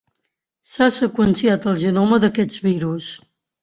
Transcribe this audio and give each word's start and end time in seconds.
S'ha 0.69 0.87
seqüenciat 0.95 1.69
el 1.75 1.79
genoma 1.85 2.23
d'aquests 2.27 2.67
virus. 2.71 3.17